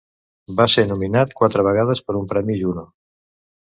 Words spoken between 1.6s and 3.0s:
vegades per un premi Juno.